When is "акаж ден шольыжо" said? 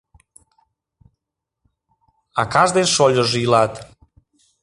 2.41-3.37